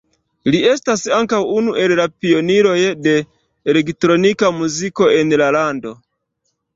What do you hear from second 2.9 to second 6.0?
de elektronika muziko en la lando.